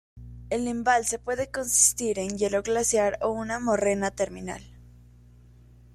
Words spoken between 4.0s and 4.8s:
terminal.